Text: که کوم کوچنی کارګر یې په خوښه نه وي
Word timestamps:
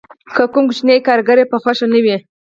که 0.35 0.43
کوم 0.51 0.63
کوچنی 0.69 1.05
کارګر 1.07 1.37
یې 1.41 1.45
په 1.51 1.57
خوښه 1.61 1.85
نه 1.93 1.99
وي 2.03 2.17